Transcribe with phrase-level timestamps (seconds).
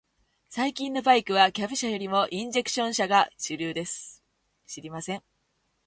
[0.49, 4.23] 最近のバイクは、キャブ車よりもインジェクション車が主流です。